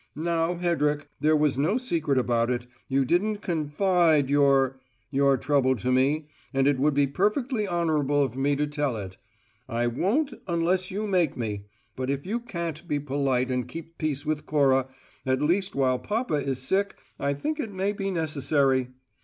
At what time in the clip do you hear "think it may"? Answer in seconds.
17.35-17.93